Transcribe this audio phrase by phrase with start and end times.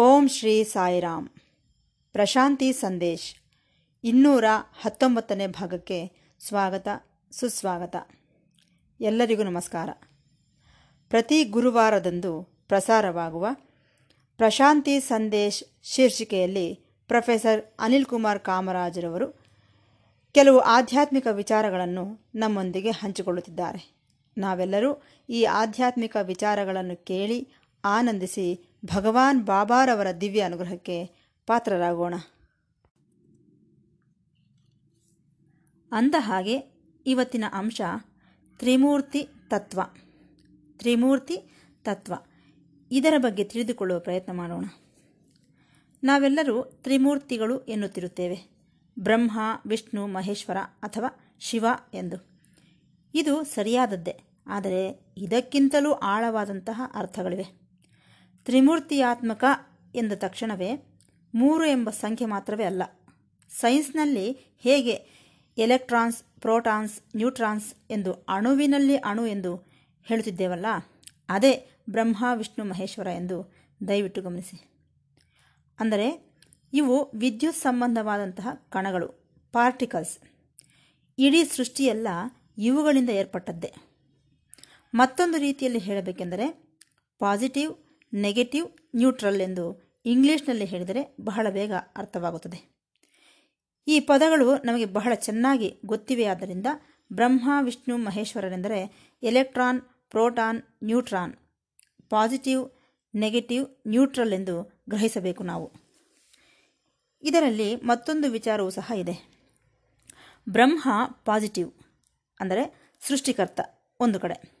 [0.00, 1.28] ಓಂ ಶ್ರೀ ಸಾಯಿರಾಮ್.
[2.12, 3.34] ಪ್ರಶಾಂತಿ ಸಂದೇಶ್.
[4.04, 4.44] ಇನ್ನೂರ
[4.80, 6.88] ಹತ್ತೊಂಬತ್ತನೇ ಭಾಗಕ್ಕೆ ಸ್ವಾಗತ,
[7.30, 7.96] ಸುಸ್ವಾಗತ.
[9.00, 9.88] ಎಲ್ಲರಿಗೂ ನಮಸ್ಕಾರ.
[11.08, 13.46] ಪ್ರತಿ ಗುರುವಾರದಂದು ಪ್ರಸಾರವಾಗುವ
[14.36, 16.74] ಪ್ರಶಾಂತಿ ಸಂದೇಶ್ ಶೀರ್ಷಿಕೆಯಲ್ಲಿ
[17.06, 19.40] ಪ್ರೊಫೆಸರ್ ಅನಿಲ್ ಕುಮಾರ್ ಕಾಮರಾಜರವರು
[20.32, 23.96] ಕೆಲವು ಆಧ್ಯಾತ್ಮಿಕ ವಿಚಾರಗಳನ್ನು ನಮ್ಮೊಂದಿಗೆ ಹಂಚಿಕೊಳ್ಳುತ್ತಿದ್ದಾರೆ.
[24.38, 27.48] ನಾವೆಲ್ಲರೂ ಈ ಆಧ್ಯಾತ್ಮಿಕ ವಿಚಾರಗಳನ್ನು ಕೇಳಿ
[27.84, 31.06] ಆನಂದಿಸಿ ಭಗವಾನ್ ಬಾಬಾರವರ ದಿವ್ಯ ಅನುಗ್ರಹಕ್ಕೆ
[31.46, 32.14] ಪಾತ್ರರಾಗೋಣ.
[35.92, 36.56] ಅಂದ ಹಾಗೆ
[37.06, 37.80] ಇವತ್ತಿನ ಅಂಶ
[38.58, 39.80] ತ್ರಿಮೂರ್ತಿ ತತ್ವ.
[40.78, 41.36] ತ್ರಿಮೂರ್ತಿ
[41.82, 42.14] ತತ್ವ.
[42.90, 44.64] ಇದರ ಬಗ್ಗೆ ತಿಳಿದುಕೊಳ್ಳುವ ಪ್ರಯತ್ನ ಮಾಡೋಣ.
[46.04, 48.48] ನಾವೆಲ್ಲರೂ ತ್ರಿಮೂರ್ತಿಗಳು ಎನ್ನುತ್ತಿರುತ್ತೇವೆ.
[48.98, 52.40] ಬ್ರಹ್ಮ, ವಿಷ್ಣು, ಮಹೇಶ್ವರ ಅಥವಾ ಶಿವ ಎಂದು.
[53.14, 54.20] ಇದು ಸರಿಯಾದದ್ದೇ.
[54.46, 57.67] ಆದರೆ ಇದಕ್ಕಿಂತಲೂ ಆಳವಾದಂತಹ ಅರ್ಥಗಳಿವೆ.
[58.48, 59.44] ತ್ರಿಮೂರ್ತಿಯಾತ್ಮಕ
[59.94, 60.68] ಎಂದ ತಕ್ಷಣವೇ
[61.34, 62.82] ಮೂರು ಎಂಬ ಸಂಖ್ಯೆ ಮಾತ್ರವೇ ಅಲ್ಲ.
[63.50, 64.94] ಸೈನ್ಸ್ನಲ್ಲಿ ಹೇಗೆ
[65.58, 69.52] ಎಲೆಕ್ಟ್ರಾನ್ಸ್, ಪ್ರೋಟಾನ್ಸ್, ನ್ಯೂಟ್ರಾನ್ಸ್ ಎಂದು ಅಣುವಿನಲ್ಲಿ ಅಣು ಎಂದು
[70.04, 70.66] ಹೇಳುತ್ತಿದ್ದೇವಲ್ಲ,
[71.28, 71.52] ಅದೇ
[71.90, 73.54] ಬ್ರಹ್ಮ, ವಿಷ್ಣು, ಮಹೇಶ್ವರ ಎಂದು
[73.88, 74.56] ದಯವಿಟ್ಟು ಗಮನಿಸಿ.
[75.80, 76.08] ಅಂದರೆ
[76.72, 79.08] ಇವು ವಿದ್ಯುತ್ ಸಂಬಂಧವಾದಂತಹ ಕಣಗಳು
[79.52, 80.18] ಪಾರ್ಟಿಕಲ್ಸ್
[81.18, 82.08] ಇಡೀ ಸೃಷ್ಟಿಯೆಲ್ಲ
[82.58, 83.74] ಇವುಗಳಿಂದ ಏರ್ಪಟ್ಟದ್ದೇ.
[84.94, 86.48] ಮತ್ತೊಂದು ರೀತಿಯಲ್ಲಿ ಹೇಳಬೇಕೆಂದರೆ
[87.18, 92.78] ಪಾಸಿಟಿವ್ ನೆಗೆಟಿವ್, ನ್ಯೂಟ್ರಲ್ ಎಂದು ಇಂಗ್ಲೀಷ್ನಲ್ಲಿ ಹೇಳಿದರೆ ಬಹಳ ಬೇಗ ಅರ್ಥವಾಗುತ್ತದೆ.
[93.88, 96.24] ಈ ಪದಗಳು ನಮಗೆ ಬಹಳ ಚೆನ್ನಾಗಿ ಗೊತ್ತಿವೆ.
[96.24, 96.66] ಆದ್ದರಿಂದ
[97.12, 101.34] Brahma, Vishnu, ಮಹೇಶ್ವರರೆಂದರೆ electron, proton, neutron.
[102.10, 102.70] Positive,
[103.14, 105.72] negative, neutral ಎಂದು ಗ್ರಹಿಸಬೇಕು ನಾವು.
[107.22, 109.38] ಇದರಲ್ಲಿ ಮತ್ತೊಂದು ವಿಚಾರವೂ ಸಹ ಇದೆ.
[110.48, 110.90] ಬ್ರಹ್ಮ
[111.24, 111.72] ಪಾಸಿಟಿವ್
[112.40, 113.60] ಅಂದರೆ ಸೃಷ್ಟಿಕರ್ತ
[114.00, 114.58] ಒಂದು ಕಡೆ.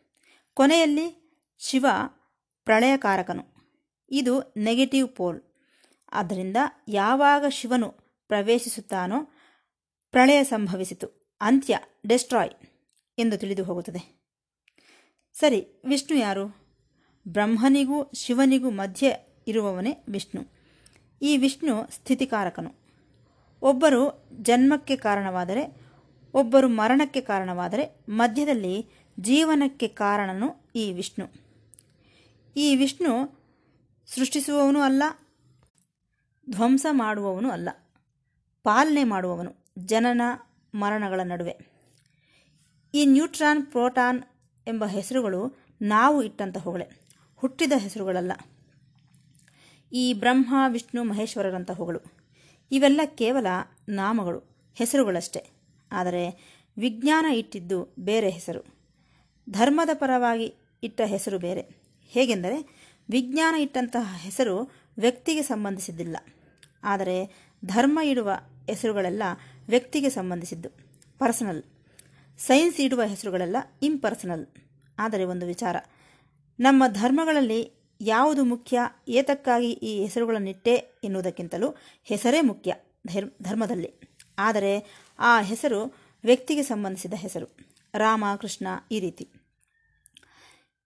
[0.54, 1.86] ಕೊನೆಯಲ್ಲಿ ಶಿವ
[2.68, 3.44] ಪ್ರಳಯಕಾರಕನು
[4.10, 5.42] ಇದು ನೆಗೆಟಿವ್ ಪೋಲ್
[6.12, 6.56] ಆದ್ದರಿಂದ
[6.88, 7.90] ಯಾವಾಗ ಶಿವನು
[8.28, 9.28] ಪ್ರವೇಶಿಸುತ್ತಾನೋ
[10.10, 11.36] ಪ್ರಳಯ ಸಂಭವಿಸಿತು.
[11.40, 11.78] ಅಂತ್ಯ
[12.08, 12.50] ಡೆಸ್ಟ್ರಾಯ್
[13.18, 14.22] ಎಂದು ತಿಳಿದು ಹೋಗುತ್ತದೆ.
[15.32, 16.46] ಸರಿ, ವಿಷ್ಣು ಯಾರು?
[17.28, 20.46] ಬ್ರಹ್ಮನಿಗೂ ಶಿವನಿಗೂ ಮಧ್ಯೆ ಇರುವವನೇ ವಿಷ್ಣು.
[21.22, 22.74] ಈ ವಿಷ್ಣು ಸ್ಥಿತಿಕಾರಕನು.
[23.62, 25.76] ಒಬ್ಬರು ಜನ್ಮಕ್ಕೆ ಕಾರಣವಾದರೆ,
[26.34, 28.86] ಒಬ್ಬರು ಮರಣಕ್ಕೆ ಕಾರಣವಾದರೆ ಮಧ್ಯದಲ್ಲಿ
[29.20, 31.47] ಜೀವನಕ್ಕೆ ಕಾರಣನು ಈ ವಿಷ್ಣು.
[32.56, 33.38] ಈ ವಿಷ್ಣು
[34.06, 35.02] ಸೃಷ್ಟಿಸುವವನು ಅಲ್ಲ,
[36.50, 37.68] ಧ್ವಂಸ ಮಾಡುವವನು ಅಲ್ಲ,
[38.62, 40.20] ಪಾಲನೆ ಮಾಡುವವನು, ಜನನ
[40.74, 41.58] ಮರಣಗಳ ನಡುವೆ.
[42.94, 44.22] ಈ ನ್ಯೂಟ್ರಾನ್, ಪ್ರೋಟಾನ್
[44.68, 46.90] ಎಂಬ ಹೆಸರುಗಳು ನಾವು ಇಟ್ಟಂತಹವುಗಳೇ,
[47.36, 48.32] ಹುಟ್ಟಿದ ಹೆಸರುಗಳಲ್ಲ.
[49.92, 52.00] ಈ ಬ್ರಹ್ಮ, ವಿಷ್ಣು, ಮಹೇಶ್ವರರಂತಹವುಗಳು,
[52.72, 53.46] ಇವೆಲ್ಲ ಕೇವಲ
[53.88, 55.46] ನಾಮಗಳು, ಹೆಸರುಗಳಷ್ಟೇ.
[55.92, 58.78] ಆದರೆ ವಿಜ್ಞಾನ ಇಟ್ಟಿದ್ದು ಬೇರೆ ಹೆಸರು,
[59.50, 61.77] ಧರ್ಮದ ಪರವಾಗಿ ಇಟ್ಟ ಹೆಸರು ಬೇರೆ.
[62.08, 66.16] ಹೇಗೆಂದರೆ ವಿಜ್ಞಾನ ಇಟ್ಟಂತಹ ಹೆಸರು ವ್ಯಕ್ತಿಗೆ ಸಂಬಂಧಿಸಿದ್ದಿಲ್ಲ.
[66.84, 68.30] ಆದರೆ ಧರ್ಮ ಇಡುವ
[68.66, 69.22] ಹೆಸರುಗಳೆಲ್ಲ
[69.68, 70.68] ವ್ಯಕ್ತಿಗೆ ಸಂಬಂಧಿಸಿದ್ದು.
[71.18, 71.62] ಪರ್ಸನಲ್.
[72.38, 74.46] ಸೈನ್ಸ್ ಇಡುವ ಹೆಸರುಗಳೆಲ್ಲ ಇಂಪರ್ಸನಲ್.
[74.98, 75.76] ಆದರೆ ಒಂದು ವಿಚಾರ.
[76.60, 82.74] ನಮ್ಮ ಧರ್ಮಗಳಲ್ಲಿ ಯಾವುದು ಮುಖ್ಯ, ಏತಕ್ಕಾಗಿ ಈ ಹೆಸರುಗಳನ್ನಿಟ್ಟೆ ಎನ್ನುವುದಕ್ಕಿಂತಲೂ ಹೆಸರೇ ಮುಖ್ಯ
[83.42, 83.94] ಧರ್ಮದಲ್ಲಿ.
[84.38, 85.94] ಆದರೆ ಆ ಹೆಸರು
[86.24, 87.56] ವ್ಯಕ್ತಿಗೆ ಸಂಬಂಧಿಸಿದ ಹೆಸರು.
[87.94, 89.28] ರಾಮ, ಕೃಷ್ಣ ಈ ರೀತಿ.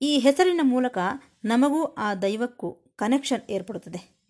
[0.02, 0.98] ಈ ಹೆಸರಿನ ಮೂಲಕ
[1.44, 4.22] ನಮಗೂ ಆ ದೈವಕ್ಕೂ ಕನೆಕ್ಷನ್ ಏರ್ಪಡುತ್ತದೆ.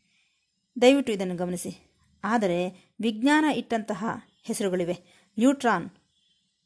[0.80, 1.92] ದಯವಿಟ್ಟು ಇದನ್ನು ಗಮನಿಸಿ.
[2.24, 4.06] ಆದರೆ, ವಿಜ್ಞಾನ ಇಟ್ಟಂತಹ
[4.42, 4.92] ಹೆಸರುಗಳಿವೆ.
[5.38, 5.90] ನ್ಯೂಟ್ರಾನ್.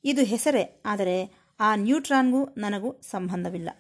[0.05, 3.71] ಇದು ಹೆಸರೇ, ಆದರೆ ಆ ನ್ಯೂಟ್ರಾನ್ಗೂ ನನಗೂ ಸಂಬಂಧವಿಲ್ಲ.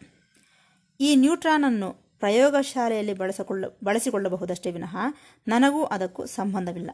[1.00, 4.96] ಈ ನ್ಯೂಟ್ರಾನನ್ನು ಪ್ರಯೋಗಶಾಲೆಯಲ್ಲಿ ಬಳಸಿಕೊಳ್ಳ, ಬಳಸಿಕೊಳ್ಳಬಹುದಷ್ಟೇ ವಿನಃ
[5.48, 6.90] ನನಗೂ ಅದಕ್ಕೂ ಸಂಬಂಧವಿಲ್ಲ.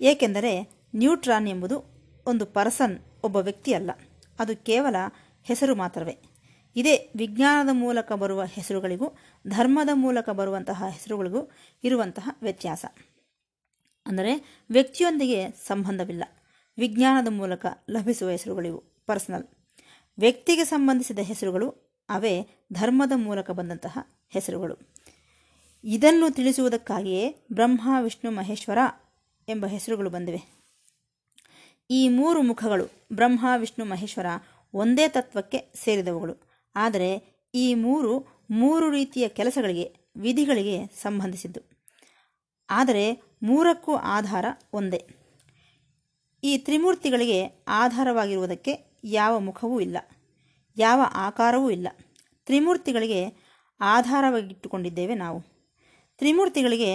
[0.00, 1.84] ಏಕೆಂದರೆ ನ್ಯೂಟ್ರಾನ್ ಎಂಬುದು
[2.26, 3.90] ಒಂದು ಪರ್ಸನ್, ಒಬ್ಬ ವ್ಯಕ್ತಿಯಲ್ಲ.
[4.38, 4.96] ಅದು ಕೇವಲ
[5.42, 6.31] ಹೆಸರು ಮಾತ್ರವೇ.
[6.76, 9.12] ಇದೇ ವಿಜ್ಞಾನದ ಮೂಲಕ ಬರುವ ಹೆಸರುಗಳಿಗೂ,
[9.48, 11.50] ಧರ್ಮದ ಮೂಲಕ ಬರುವಂತಹ ಹೆಸರುಗಳಿಗೂ
[11.84, 12.84] ಇರುವಂತಹ ವ್ಯತ್ಯಾಸ.
[14.06, 16.24] ಅಂದರೆ ವ್ಯಕ್ತಿಯೊಂದಿಗೆ ಸಂಬಂಧವಿಲ್ಲ.
[16.78, 19.44] ವಿಜ್ಞಾನದ ಮೂಲಕ ಲಭಿಸುವ ಹೆಸರುಗಳಿವು ಪರ್ಸನಲ್.
[20.18, 21.74] ವ್ಯಕ್ತಿಗೆ ಸಂಬಂಧಿಸಿದ ಹೆಸರುಗಳು,
[22.08, 24.76] ಅವೇ ಧರ್ಮದ ಮೂಲಕ ಬಂದಂತಹ ಹೆಸರುಗಳು.
[25.84, 28.78] ಇದನ್ನು ತಿಳಿಸುವುದಕ್ಕಾಗಿಯೇ ಬ್ರಹ್ಮ, ವಿಷ್ಣು, ಮಹೇಶ್ವರ
[29.48, 30.62] ಎಂಬ ಹೆಸರುಗಳು ಬಂದಿವೆ.
[31.90, 34.26] ಈ ಮೂರು ಮುಖಗಳು, ಬ್ರಹ್ಮ, ವಿಷ್ಣು, ಮಹೇಶ್ವರ,
[34.74, 36.51] ಒಂದೇ ತತ್ವಕ್ಕೆ ಸೇರಿದವುಗಳು.
[36.74, 37.10] ಆದರೆ
[37.54, 41.60] ಈ ಮೂರು ಮೂರು ರೀತಿಯ ಕೆಲಸಗಳಿಗೆ, ವಿಧಿಗಳಿಗೆ ಸಂಬಂಧಿಸಿದ್ದು.
[42.70, 43.04] ಆದರೆ
[43.42, 45.06] ಮೂರಕ್ಕೂ ಆಧಾರ ಒಂದೇ.
[46.44, 49.98] ಈ ತ್ರಿಮೂರ್ತಿಗಳಿಗೆ ಆಧಾರವಾಗಿರುವುದಕ್ಕೆ ಯಾವ ಮುಖವೂ ಇಲ್ಲ,
[50.76, 51.88] ಯಾವ ಆಕಾರವೂ ಇಲ್ಲ.
[52.46, 53.22] ತ್ರಿಮೂರ್ತಿಗಳಿಗೆ
[53.80, 55.40] ಆಧಾರವಾಗಿಟ್ಟುಕೊಂಡಿದ್ದೇವೆ ನಾವು.
[56.18, 56.92] ತ್ರಿಮೂರ್ತಿಗಳಿಗೆ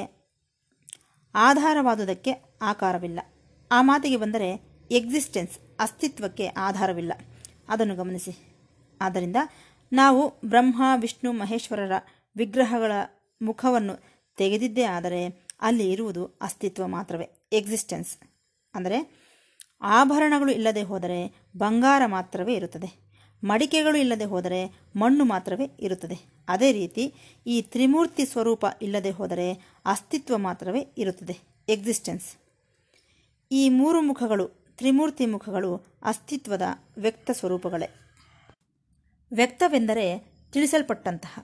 [1.35, 2.31] ಆಧಾರವಾದುದಕ್ಕೆ
[2.61, 3.19] ಆಕಾರವಿಲ್ಲ.
[3.71, 4.49] ಆ ಮಾತಿಗೆ ಬಂದರೆ
[4.91, 7.13] ಎಕ್ಸಿಸ್ಟೆನ್ಸ್, ಅಸ್ತಿತ್ವಕ್ಕೆ ಆಧಾರವಿಲ್ಲ.
[7.67, 8.33] ಅದನ್ನು ಗಮನಿಸಿ.
[9.01, 9.35] ಆದ್ದರಿಂದ
[9.91, 11.91] ನಾವು ಬ್ರಹ್ಮ, ವಿಷ್ಣು, ಮಹೇಶ್ವರರ
[12.35, 12.91] ವಿಗ್ರಹಗಳ
[13.41, 13.95] ಮುಖವನ್ನು
[14.37, 15.21] ತೆಗೆದಿದ್ದೇ ಆದರೆ
[15.61, 18.11] ಅಲ್ಲಿ ಇರುವುದು ಅಸ್ತಿತ್ವ ಮಾತ್ರವೇ ಎಕ್ಸಿಸ್ಟೆನ್ಸ್
[18.73, 18.97] ಅಂದರೆ
[19.81, 21.19] ಆಭರಣಗಳು ಇಲ್ಲದೆ ಹೋದರೆ
[21.57, 22.89] ಬಂಗಾರ ಮಾತ್ರವೇ ಇರುತ್ತದೆ,
[23.43, 24.59] ಮಡಿಕೆಗಳು ಇಲ್ಲದೆ ಹೋದರೆ
[24.95, 26.17] ಮಣ್ಣು ಮಾತ್ರವೇ ಇರುತ್ತದೆ.
[26.47, 27.03] ಅದೇ ರೀತಿ
[27.45, 29.47] ಈ ತ್ರಿಮೂರ್ತಿ ಸ್ವರೂಪ ಇಲ್ಲದೆ ಹೋದರೆ
[29.85, 31.35] ಅಸ್ತಿತ್ವ ಮಾತ್ರವೇ ಇರುತ್ತದೆ
[31.69, 32.27] ಎಕ್ಸಿಸ್ಟೆನ್ಸ್
[33.51, 34.47] ಈ ಮೂರು ಮುಖಗಳು,
[34.77, 35.71] ತ್ರಿಮೂರ್ತಿ ಮುಖಗಳು
[36.03, 36.65] ಅಸ್ತಿತ್ವದ
[36.97, 38.06] ವ್ಯಕ್ತ ಸ್ವರೂಪಗಳೇ.
[39.31, 41.39] ವ್ಯಕ್ತವೆಂದರೆ ತಿಳಿಸಲ್ಪಟ್ಟಂತಹ,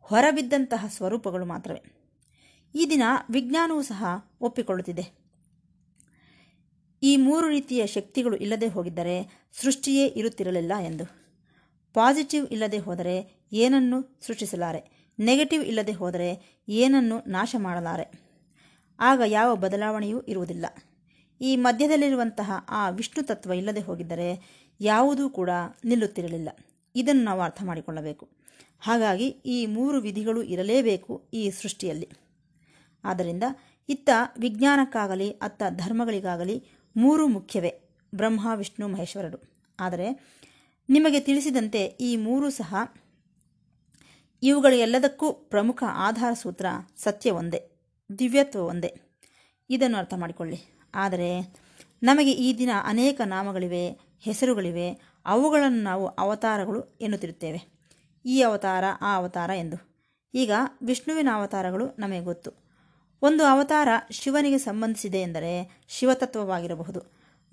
[0.00, 1.82] ಹೊರಬಿದ್ದಂತಹ ಸ್ವರೂಪಗಳು ಮಾತ್ರವೇ.
[2.74, 4.04] ಈ ದಿನ ವಿಜ್ಞಾನವೂ ಸಹ
[4.40, 5.22] ಒಪ್ಪಿಕೊಳ್ಳುತ್ತಿದೆ.
[7.02, 11.04] ಈ ಮೂರು ರೀತಿಯ ಶಕ್ತಿಗಳು ಇಲ್ಲದೆ ಹೋಗಿದ್ದರೆ ಸೃಷ್ಟಿಯೇ ಇರುತ್ತಿರಲಿಲ್ಲ ಎಂದು.
[11.94, 15.08] ಪಾಸಿಟಿವ್ ಇಲ್ಲದೆ ಹೋದರೆ ಏನನ್ನು ಸೃಷ್ಟಿಸಲಾರೆ?
[15.18, 18.32] ನೆಗೆಟಿವ್ ಇಲ್ಲದೆ ಹೋದರೆ ಏನನ್ನು ನಾಶ ಮಾಡಲಾರೆ?
[19.00, 20.66] ಆಗ ಯಾವ ಬದಲಾವಣೆಯೂ ಇರುವುದಿಲ್ಲ.
[21.40, 25.50] ಈ ಮಧ್ಯದಲ್ಲಿರುವಂತಹ ಆ ವಿಷ್ಣು ತತ್ವ ಇಲ್ಲದೆ ಹೋಗಿದ್ದರೆ ಯಾವುದೂ ಕೂಡ
[25.84, 26.48] ನಿಲ್ಲುತ್ತಿರಲಿಲ್ಲ.
[26.94, 28.28] ಇದನ್ನು ನಾವು ಅರ್ಥ ಮಾಡಿಕೊಳ್ಳಬೇಕು.
[28.80, 32.08] ಹಾಗಾಗಿ ಈ ಮೂರು ವಿಧಿಗಳು ಇರಲೇಬೇಕು ಈ ಸೃಷ್ಟಿಯಲ್ಲಿ.
[33.04, 33.42] ಆದ್ದರಿಂದ
[33.88, 36.64] ಇತ್ತ ವಿಜ್ಞಾನಕ್ಕಾಗಲಿ, ಅತ್ತ ಧರ್ಮಗಳಿಗಾಗಲಿ
[36.96, 37.80] ಮೂರು ಮುಖ್ಯವೇ,
[38.14, 39.64] ಬ್ರಹ್ಮ, ವಿಷ್ಣು, ಮಹೇಶ್ವರರು.
[39.80, 40.20] ಆದರೆ
[40.88, 42.74] ನಿಮಗೆ ತಿಳಿಸಿದಂತೆ ಈ ಮೂರು ಸಹ
[44.42, 46.66] ಇವುಗಳೆಲ್ಲದಕ್ಕೂ ಪ್ರಮುಖ ಆಧಾರ ಸೂತ್ರ,
[46.96, 47.70] ಸತ್ಯ ಒಂದೇ,
[48.18, 49.00] ದಿವ್ಯತ್ವ ಒಂದೇ.
[49.70, 50.60] ಇದನ್ನು ಅರ್ಥ ಮಾಡಿಕೊಳ್ಳಿ.
[50.94, 51.54] ಆದರೆ
[52.02, 55.00] ನಮಗೆ ಈ ದಿನ ಅನೇಕ ನಾಮಗಳಿವೆ ಹೆಸರುಗಳಿವೆ.
[55.26, 57.60] ಅವುಗಳನ್ನು ನಾವು ಅವತಾರಗಳು ಎನ್ನುತ್ತಿರುತ್ತೇವೆ.
[58.24, 59.92] ಈ ಅವತಾರ, ಆ ಅವತಾರ ಎಂದು.
[60.34, 60.52] ಈಗ
[60.82, 62.50] ವಿಷ್ಣುವಿನ ಅವತಾರಗಳು ನಮಗೆ ಗೊತ್ತು.
[63.22, 67.00] ಒಂದು ಅವತಾರ ಶಿವನಿಗೆ ಸಂಬಂಧಿಸಿದೆ ಎಂದರೆ ಶಿವತತ್ವವಾಗಿರಬಹುದು.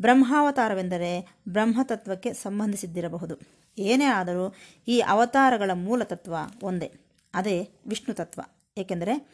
[0.01, 3.35] ಬ್ರಹ್ಮಾವತಾರವೆಂದರೆ ಬ್ರಹ್ಮತತ್ವಕ್ಕೆ ಸಂಬಂಧಿಸಿದ್ದಿರಬಹುದು.
[3.77, 4.55] ಏನೇ ಆದರೂ
[4.87, 6.93] ಈ ಅವತಾರಗಳ ಮೂಲ ತತ್ವ ಒಂದೇ.
[7.33, 8.41] ಅದೇ ವಿಷ್ಣು ತತ್ವ.
[8.77, 9.27] ಏಕೆಂದರೆ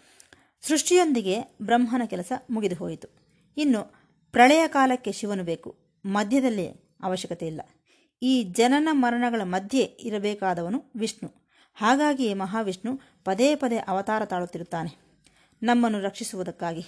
[0.61, 3.07] ಸೃಷ್ಟಿಯೊಂದಿಗೆ ಬ್ರಹ್ಮನ ಕೆಲಸ ಮುಗಿದು ಹೋಯಿತು
[3.57, 3.95] ಇನ್ನು
[4.31, 5.75] ಪ್ರಳಯ ಕಾಲಕ್ಕೆ ಶಿವನು ಬೇಕು.
[6.05, 7.61] ಮಧ್ಯದಲ್ಲಿ ಅವಶ್ಯಕತೆ ಇಲ್ಲ.
[8.21, 11.45] ಈ ಜನನ ಮರಣಗಳ ಮಧ್ಯೆ ಇರಬೇಕಾದವನು ವಿಷ್ಣು.
[11.73, 15.05] ಹಾಗಾಗಿ ಮಹಾವಿಷ್ಣು ಪದೇ ಪದೇ ಅವತಾರ ತಾಳುತ್ತಿರುತ್ತಾನೆ.
[15.63, 16.85] ನಮ್ಮನ್ನು ರಕ್ಷಿಸುವುದಕ್ಕಾಗಿ.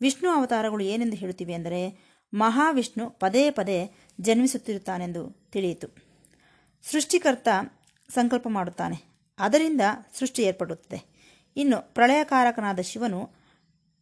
[0.00, 3.90] ವಿಷ್ಣು ಅವತಾರಗಳು ಏನೆಂದು ಹೇಳುತ್ತಿವೆ ಅಂದರೆ, ಮಹಾವಿಷ್ಣು ಪದೇ ಪದೇ
[4.20, 5.88] ಜನ್ಮಿಸುತ್ತಿರುತ್ತಾನೆಂದು ತಿಳಿಯಿತು.
[6.82, 7.48] ಸೃಷ್ಟಿಕರ್ತ
[8.14, 9.12] ಸಂಕಲ್ಪ ಮಾಡುತ್ತಾನೆ.
[9.38, 9.80] ಅದರಿಂದ
[10.18, 11.12] ಸೃಷ್ಟಿ ಏರ್ಪಡುತ್ತದೆ.
[11.56, 13.30] ಇನ್ನು ಪ್ರಳಯಕಾರಕನಾದ ಶಿವನು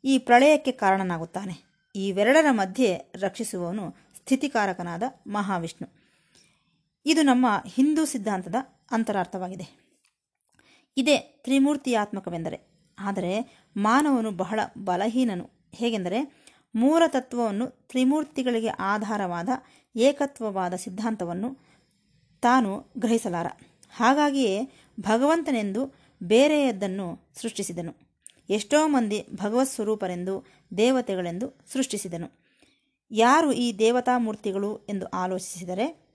[0.05, 1.71] ಈ ಪ್ರಳಯಕ್ಕೆ ಕಾರಣನಾಗುತ್ತಾನೆ.
[1.95, 5.89] ಇವೆರಡರ ಮಧ್ಯೆ ರಕ್ಷಿಸುವವನು ಸ್ಥಿತಿಕಾರಕನಾದ ಮಹಾವಿಷ್ಣು.
[7.07, 8.55] ಇದು ನಮ್ಮ ಹಿಂದೂ ಸಿದ್ಧಾಂತದ
[8.91, 9.81] ಅಂತರಾರ್ಥವಾಗಿದೆ.
[10.97, 15.51] ಇದೇ ತ್ರಿಮೂರ್ತಿಯಾತ್ಮಕವೆಂದರೆ, ಆದರೆ ಮಾನವನು ಬಹಳ ಬಲಹೀನನು.
[15.75, 19.49] ಹೇಗೆಂದರೆ ಮೂಲ ತತ್ವವನ್ನು ತ್ರಿಮೂರ್ತಿಗಳಿಗೆ ಆಧಾರವಾದ
[19.97, 21.59] ಏಕತ್ವವಾದ ಸಿದ್ಧಾಂತವನ್ನು
[22.41, 23.47] ತಾನು ಗ್ರಹಿಸಲಾರ.
[23.91, 24.71] ಹಾಗಾಗಿಯೇ
[25.01, 27.95] ಭಗವಂತನೆಂದು ಬೇರೆಯದ್ದನ್ನು ಸೃಷ್ಟಿಸಿದನು.
[28.51, 30.45] ಎಷ್ಟೋ ಮಂದಿ ಭಗವತ್ ಸ್ವರೂಪರೆಂದು
[30.77, 32.40] ದೇವತೆಗಳೆಂದು ಸೃಷ್ಟಿಸಿದನು.
[33.11, 36.11] ಯಾರು ಈ ದೇವತಾ ಮೂರ್ತಿಗಳು ಎಂದು ಆಲೋಚಿಸಿದರೆ,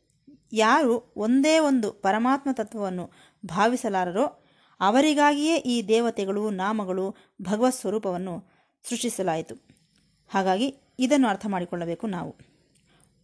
[0.54, 3.12] ಯಾರು ಒಂದೇ ಒಂದು ಪರಮಾತ್ಮ ತತ್ವವನ್ನು
[3.46, 4.44] ಭಾವಿಸಲಾರರೋ,
[4.80, 8.44] ಅವರಿಗಾಗಿಯೇ ಈ ದೇವತೆಗಳು, ನಾಮಗಳು, ಭಗವತ್ ಸ್ವರೂಪವನ್ನು
[8.90, 9.56] ಸೃಷ್ಟಿಸಲಾಯಿತು.
[10.28, 12.36] ಹಾಗಾಗಿ ಇದನ್ನು ಅರ್ಥ ಮಾಡಿಕೊಳ್ಳಬೇಕು ನಾವು.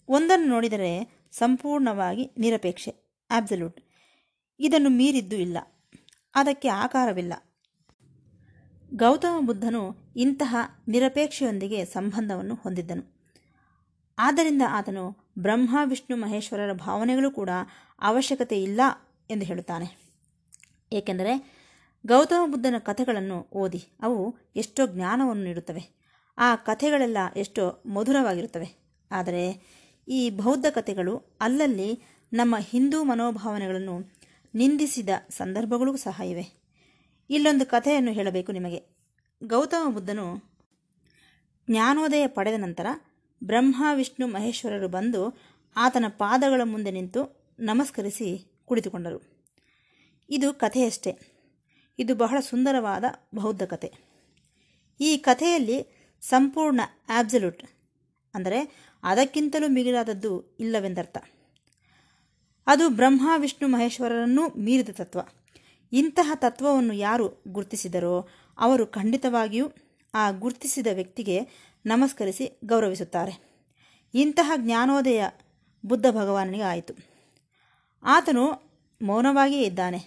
[0.09, 2.95] ಒಂದನ್ನು ನೋಡಿದರೆ ಸಂಪೂರ್ಣವಾಗಿ ನಿರಪೇಕ್ಷೆ
[3.31, 3.81] ಆಬ್ಸಲ್ಯೂಟ್
[4.59, 5.57] ಇದನ್ನು ಮೀರಿದ್ದು ಇಲ್ಲ.
[6.35, 7.33] ಅದಕ್ಕೆ ಆಕಾರವಿಲ್ಲ.
[8.93, 10.55] ಗೌತಮ ಬುದ್ಧನು ಇಂತಹ
[10.87, 13.10] ನಿರಪೇಕ್ಷೆಯೊಂದಿಗೆ ಸಂಬಂಧವನ್ನು ಹೊಂದಿದ್ದನು.
[14.17, 17.49] ಆದ್ದರಿಂದ ಆತನು ಬ್ರಹ್ಮ, ವಿಷ್ಣು, ಮಹೇಶ್ವರರ ಭಾವನೆಗಳು ಕೂಡ
[18.01, 18.81] ಅವಶ್ಯಕತೆ ಇಲ್ಲ
[19.29, 20.11] ಎಂದು ಹೇಳುತ್ತಾನೆ.
[20.93, 21.61] ಏಕೆಂದರೆ
[22.07, 26.01] ಗೌತಮ ಬುದ್ಧನ ಕಥೆಗಳನ್ನು ಓದಿ ಅವು ಎಷ್ಟೋ ಜ್ಞಾನವನ್ನು ನೀಡುತ್ತವೆ.
[26.37, 28.97] ಆ ಕಥೆಗಳೆಲ್ಲ ಎಷ್ಟೋ ಮಧುರವಾಗಿರುತ್ತವೆ.
[29.11, 29.71] ಆದರೆ
[30.07, 32.03] ಈ ಬೌದ್ಧ ಕಥೆಗಳು ಅಲ್ಲಲ್ಲಿ
[32.33, 34.13] ನಮ್ಮ ಹಿಂದೂ ಮನೋಭಾವನೆಗಳನ್ನು
[34.55, 36.61] ನಿಂದಿಸಿದ ಸಂದರ್ಭಗಳೂ ಸಹ ಇವೆ.
[37.29, 39.01] ಇಲ್ಲೊಂದು ಕಥೆಯನ್ನು ಹೇಳಬೇಕು ನಿಮಗೆ.
[39.43, 40.51] ಗೌತಮ ಬುದ್ಧನು
[41.69, 42.85] ಜ್ಞಾನೋದಯ ಪಡೆದ ನಂತರ
[43.43, 45.41] ಬ್ರಹ್ಮ, ವಿಷ್ಣು, ಮಹೇಶ್ವರರು ಬಂದು
[45.75, 49.21] ಆತನ ಪಾದಗಳ ಮುಂದೆ ನಿಂತು ನಮಸ್ಕರಿಸಿ ಕುಳಿತುಕೊಂಡರು.
[50.29, 51.15] ಇದು ಕಥೆಯಷ್ಟೇ.
[51.99, 53.03] ಇದು ಬಹಳ ಸುಂದರವಾದ
[53.35, 53.93] ಬೌದ್ಧ ಕಥೆ.
[54.99, 57.63] ಈ ಕಥೆಯಲ್ಲಿ ಸಂಪೂರ್ಣ ಆಬ್ಸಲ್ಯೂಟ್
[58.33, 61.17] ಅಂದರೆ ಅದಕ್ಕಿಂತಲೂ ಮಿಗಿಲಾದದ್ದು ಇಲ್ಲವೆಂದರ್ಥ.
[62.67, 65.19] ಅದು ಬ್ರಹ್ಮ, ವಿಷ್ಣು, ಮಹೇಶ್ವರರನ್ನೂ ಮೀರಿದ ತತ್ವ.
[65.93, 69.67] ಇಂತಹ ತತ್ವವನ್ನು ಯಾರು ಗುರುತಿಸಿದರೋ ಅವರು ಖಂಡಿತವಾಗಿಯೂ
[70.13, 71.39] ಆ ಗುರುತಿಸಿದ ವ್ಯಕ್ತಿಗೆ
[71.85, 73.51] ನಮಸ್ಕರಿಸಿ ಗೌರವಿಸುತ್ತಾರೆ.
[74.13, 75.25] ಇಂತಹ ಜ್ಞಾನೋದಯ
[75.85, 76.93] ಬುದ್ಧ ಭಗವಾನನಿಗೆ ಆಯಿತು.
[78.03, 78.71] ಆತನು
[79.01, 79.99] ಮೌನವಾಗಿಯೇ ಇದ್ದಾನೆ.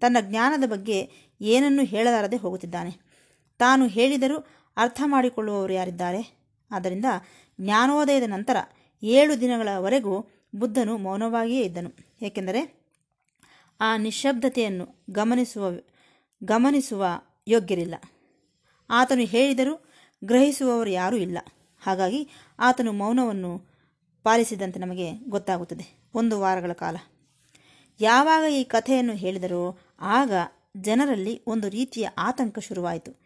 [0.00, 1.10] ತನ್ನ ಜ್ಞಾನದ ಬಗ್ಗೆ
[1.40, 2.90] ಏನನ್ನೂ ಹೇಳಲಾರದೆ ಹೋಗುತ್ತಿದ್ದಾನೆ.
[3.58, 4.46] ತಾನು ಹೇಳಿದರೂ
[4.76, 6.40] ಅರ್ಥ ಮಾಡಿಕೊಳ್ಳುವವರು ಯಾರಿದ್ದಾರೆ?
[6.70, 7.04] ಆದ್ದರಿಂದ
[7.60, 8.56] ಜ್ಞಾನೋದಯದ ನಂತರ
[9.02, 11.92] ಏಳು ದಿನಗಳವರೆಗೂ ಬುದ್ಧನು ಮೌನವಾಗಿಯೇ ಇದ್ದನು.
[12.22, 12.80] ಏಕೆಂದರೆ
[13.80, 15.70] ಆ ನಿಶ್ಶಬ್ದತೆಯನ್ನು ಗಮನಿಸುವ
[16.44, 17.06] ಗಮನಿಸುವ
[17.48, 17.94] ಯೋಗ್ಯರಿಲ್ಲ.
[18.90, 19.89] ಆತನು ಹೇಳಿದರೂ
[20.24, 21.38] ಗ್ರಹಿಸುವವರು ಯಾರೂ ಇಲ್ಲ.
[21.80, 23.58] ಹಾಗಾಗಿ ಆತನು ಮೌನವನ್ನು
[24.22, 26.10] ಪಾಲಿಸಿದಂತೆ ನಮಗೆ ಗೊತ್ತಾಗುತ್ತದೆ.
[26.14, 26.96] ಒಂದು ವಾರಗಳ ಕಾಲ.
[28.00, 30.32] ಯಾವಾಗ ಈ ಕಥೆಯನ್ನು ಹೇಳಿದರೋ ಆಗ
[30.76, 33.20] ಜನರಲ್ಲಿ ಒಂದು ರೀತಿಯ ಆತಂಕ ಶುರುವಾಯಿತು.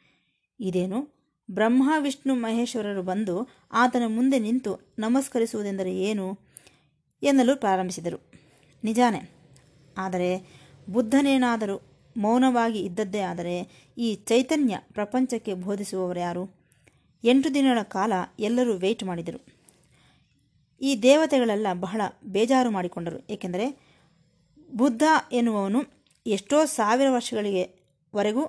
[0.61, 1.15] ಇದೇನು?
[1.51, 6.39] ಬ್ರಹ್ಮ, ವಿಷ್ಣು, ಮಹೇಶ್ವರರು ಬಂದು ಆತನ ಮುಂದೆ ನಿಂತು ನಮಸ್ಕರಿಸುವುದೆಂದರೆ ಏನು
[7.23, 8.33] ಎನ್ನಲು ಪ್ರಾರಂಭಿಸಿದರು.
[8.85, 9.31] ನಿಜಾನೆ.
[9.99, 10.47] ಆದರೆ
[10.93, 11.83] ಬುದ್ಧನೇನಾದರೂ
[12.17, 16.64] ಮೌನವಾಗಿ ಇದ್ದದ್ದೇ ಆದರೆ ಈ ಚೈತನ್ಯ ಪ್ರಪಂಚಕ್ಕೆ ಬೋಧಿಸುವವರ್ಯಾರು
[17.25, 19.39] ಎಂಟು ದಿನಗಳ ಕಾಲ ಎಲ್ಲರೂ ವೆಯ್ಟ್ ಮಾಡಿದರು.
[20.81, 23.19] ಈ ದೇವತೆಗಳೆಲ್ಲ ಬಹಳ ಬೇಜಾರು ಮಾಡಿಕೊಂಡರು.
[23.31, 23.67] ಏಕೆಂದರೆ
[24.75, 25.03] ಬುದ್ಧ
[25.33, 25.81] ಎನ್ನುವವನು
[26.27, 27.65] ಎಷ್ಟೋ ಸಾವಿರ ವರ್ಷಗಳಿಗೆ
[28.17, 28.45] ವರೆಗೂ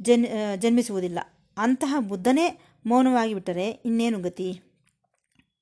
[0.00, 1.18] ಜನ್ ಜನ್ಮಿಸುವುದಿಲ್ಲ.
[1.56, 2.46] ಅಂತಹ ಬುದ್ಧನೇ
[2.86, 4.60] ಮೌನವಾಗಿ ಬಿಟ್ಟರೆ ಇನ್ನೇನು ಗತಿ?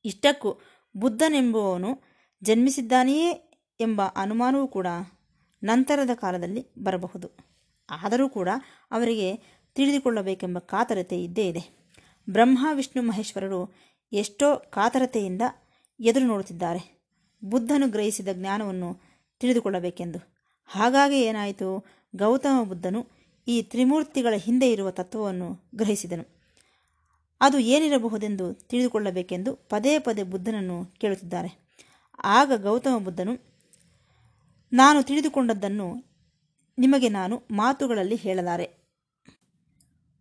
[0.04, 0.50] ಇಷ್ಟಕ್ಕೂ
[0.96, 1.90] ಬುದ್ಧನೆಂಬುವವನು
[2.42, 3.30] ಜನ್ಮಿಸಿದ್ದಾನೆಯೇ
[3.80, 4.86] ಎಂಬ ಅನುಮಾನವೂ ಕೂಡ
[5.64, 7.28] ನಂತರದ ಕಾಲದಲ್ಲಿ ಬರಬಹುದು.
[7.90, 8.48] ಆದರೂ ಕೂಡ
[8.90, 9.28] ಅವರಿಗೆ
[9.74, 11.83] ತಿಳಿದುಕೊಳ್ಳಬೇಕೆಂಬ ಕಾತರತೆ ಇದ್ದೇ ಇದೆ.
[12.30, 13.74] ಬ್ರಹ್ಮ, ವಿಷ್ಣು, ಮಹೇಶ್ವರರು
[14.12, 15.42] ಎಷ್ಟೋ ಕಾತರತೆಯಿಂದ
[16.00, 17.04] ಎದುರು ನೋಡುತ್ತಿದ್ದಾರೆ.
[17.44, 19.00] ಬುದ್ಧನು ಗ್ರಹಿಸಿದ ಜ್ಞಾನವನ್ನು
[19.40, 20.18] ತಿಳಿದುಕೊಳ್ಳಬೇಕೆಂದು.
[20.66, 21.86] ಹಾಗಾಗಿ ಏನಾಯಿತು?
[22.16, 23.06] ಗೌತಮ ಬುದ್ಧನು
[23.48, 26.24] ಈ ತ್ರಿಮೂರ್ತಿಗಳ ಹಿಂದೆ ಇರುವ ತತ್ವವನ್ನು ಗ್ರಹಿಸಿದನು.
[27.40, 31.50] ಅದು ಏನಿರಬಹುದೆಂದು ತಿಳಿದುಕೊಳ್ಳಬೇಕೆಂದು ಪದೇ ಪದೇ ಬುದ್ಧನನ್ನು ಕೇಳುತ್ತಿದ್ದಾರೆ.
[32.24, 33.34] ಆಗ ಗೌತಮ ಬುದ್ಧನು,
[34.72, 36.14] ನಾನು ತಿಳಿದುಕೊಂಡದ್ದನ್ನು
[36.78, 38.84] ನಿಮಗೆ ನಾನು ಮಾತುಗಳಲ್ಲಿ ಹೇಳಲಾರೆ.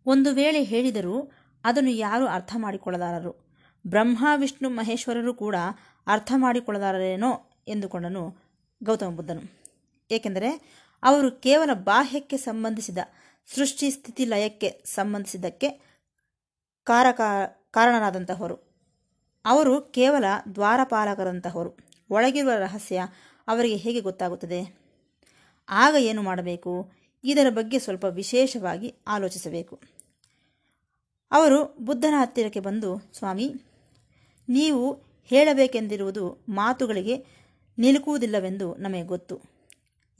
[0.06, 1.30] ಒಂದು ವೇಳೆ ಹೇಳಿದರೂ
[1.64, 3.44] ಅದನ್ನು ಯಾರೂ ಅರ್ಥ ಮಾಡಿಕೊಳ್ಳಲಾರರು
[3.86, 5.56] ಬ್ರಹ್ಮ, ವಿಷ್ಣು, ಮಹೇಶ್ವರರು ಕೂಡ
[6.06, 8.36] ಅರ್ಥ ಮಾಡಿಕೊಳ್ಳಲಾರರೇನೋ ಎಂದುಕೊಂಡನು
[8.84, 9.62] ಗೌತಮ ಬುದ್ಧನು
[10.10, 12.98] ಏಕೆಂದರೆ ಅವರು ಕೇವಲ ಬಾಹ್ಯಕ್ಕೆ ಸಂಬಂಧಿಸಿದ,
[13.54, 15.70] ಸೃಷ್ಟಿ ಸ್ಥಿತಿ ಲಯಕ್ಕೆ ಸಂಬಂಧಿಸಿದ್ದಕ್ಕೆ
[16.84, 17.20] ಕಾರಕ,
[17.70, 18.54] ಕಾರಣರಾದಂತಹವರು.
[19.44, 21.78] ಅವರು ಕೇವಲ ದ್ವಾರಪಾಲಕರಂತಹವರು.
[22.10, 23.02] ಒಳಗಿರುವ ರಹಸ್ಯ
[23.48, 24.76] ಅವರಿಗೆ ಹೇಗೆ ಗೊತ್ತಾಗುತ್ತದೆ?
[25.68, 26.92] ಆಗ ಏನು ಮಾಡಬೇಕು?
[27.24, 29.93] ಇದರ ಬಗ್ಗೆ ಸ್ವಲ್ಪ ವಿಶೇಷವಾಗಿ ಆಲೋಚಿಸಬೇಕು.
[31.34, 33.54] ಅವರು ಬುದ್ಧನ ಹತ್ತಿರಕ್ಕೆ ಬಂದು, ಸ್ವಾಮಿ,
[34.48, 37.26] ನೀವು ಹೇಳಬೇಕೆಂದಿರುವುದು ಮಾತುಗಳಿಗೆ
[37.78, 39.40] ನಿಲುಕುವುದಿಲ್ಲವೆಂದು ನಮಗೆ ಗೊತ್ತು.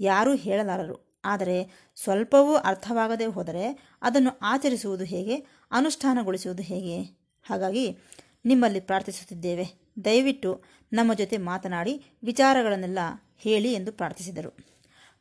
[0.00, 1.20] ಯಾರೂ ಹೇಳಲಾರರು.
[1.24, 5.36] ಆದರೆ ಸ್ವಲ್ಪವೂ ಅರ್ಥವಾಗದೇ ಹೋದರೆ ಅದನ್ನು ಆಚರಿಸುವುದು ಹೇಗೆ,
[5.70, 7.02] ಅನುಷ್ಠಾನಗೊಳಿಸುವುದು ಹೇಗೆ?
[7.42, 7.98] ಹಾಗಾಗಿ
[8.44, 9.66] ನಿಮ್ಮಲ್ಲಿ ಪ್ರಾರ್ಥಿಸುತ್ತಿದ್ದೇವೆ.
[10.04, 12.98] ದಯವಿಟ್ಟು ನಮ್ಮ ಜೊತೆ ಮಾತನಾಡಿ ವಿಚಾರಗಳನ್ನೆಲ್ಲ
[13.38, 14.50] ಹೇಳಿ ಎಂದು ಪ್ರಾರ್ಥಿಸಿದರು.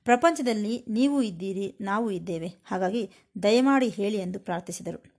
[0.03, 2.47] ಪ್ರಪಂಚದಲ್ಲಿ ನೀವು ಇದ್ದೀರಿ, ನಾವು ಇದ್ದೇವೆ.
[2.47, 3.11] ಹಾಗಾಗಿ
[3.43, 5.12] ದಯಮಾಡಿ ಹೇಳಿ ಎಂದು ಪ್ರಾರ್ಥಿಸಿದರು.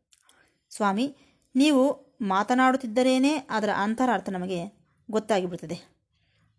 [0.76, 1.16] ಸ್ವಾಮಿ,
[1.54, 5.94] ನೀವು ಮಾತನಾಡುತ್ತಿದ್ದರೇನೇ ಅದರ ಅಂತರಾರ್ಥ ನಮಗೆ ಗೊತ್ತಾಗಿಬಿಡುತ್ತದೆ.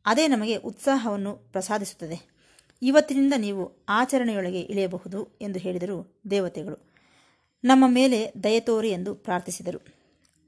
[0.06, 2.36] ಅದೇ ನಮಗೆ ಉತ್ಸಾಹವನ್ನು ಪ್ರಸಾದಿಸುತ್ತದೆ.
[2.82, 6.94] ಇವತ್ತಿನಿಂದ ನೀವು ಆಚರಣೆಯೊಳಗೆ ಇಳಿಯಬಹುದು ಎಂದು ಹೇಳಿದರು ದೇವತೆಗಳು.
[7.64, 9.80] ನಮ್ಮ ಮೇಲೆ ದಯ ತೋರಿ ಎಂದು ಪ್ರಾರ್ಥಿಸಿದರು.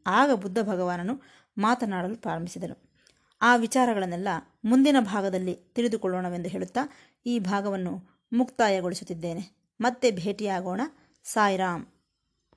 [0.07, 1.21] ಆಗ ಬುದ್ಧ ಭಗವಾನನು
[1.57, 2.91] ಮಾತನಾಡಲು ಪ್ರಾರಂಭಿಸಿದರು
[3.41, 4.27] ಆ ವಿಚಾರಗಳನ್ನೆಲ್ಲ
[4.65, 6.79] ಮುಂದಿನ ಭಾಗದಲ್ಲಿ ತಿಳಿದುಕೊಳ್ಳೋಣವೆಂದು ಹೇಳುತ್ತಾ
[7.25, 9.71] ಈ ಭಾಗವನ್ನು ಮುಕ್ತಾಯಗೊಳಿಸುತ್ತಿದ್ದೇನೆ.
[9.81, 10.81] ಮತ್ತೆ ಭೇಟಿಯಾಗೋಣ.
[11.23, 11.85] ಸಾಯಿರಾಮ್.